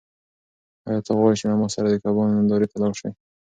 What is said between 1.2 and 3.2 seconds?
چې له ما سره د کبانو نندارې ته لاړ شې؟